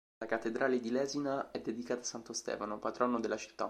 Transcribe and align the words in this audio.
La 0.17 0.25
cattedrale 0.25 0.79
di 0.79 0.89
Lesina 0.89 1.51
è 1.51 1.61
dedicata 1.61 2.01
a 2.01 2.05
santo 2.05 2.33
Stefano, 2.33 2.79
patrono 2.79 3.19
della 3.19 3.37
città. 3.37 3.53